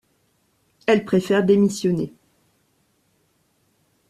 Elle 0.87 1.05
préfère 1.05 1.43
démissionner. 1.43 2.11